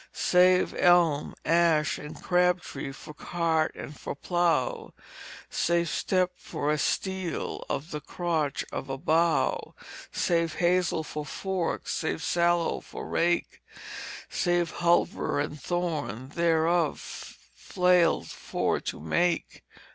[0.13, 4.95] "Save elm, ash, and crab tree for cart and for plow,
[5.47, 9.75] Save step for a stile of the crotch of a bough;
[10.11, 13.61] Save hazel for forks, save sallow for rake:
[14.27, 16.99] Save hulver and thorn, thereof
[17.53, 19.61] flail for to make."